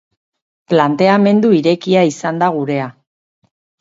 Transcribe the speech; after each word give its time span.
Planteamendu 0.73 1.51
irekia 1.59 2.03
izan 2.13 2.41
da 2.45 2.49
gurea. 2.57 2.89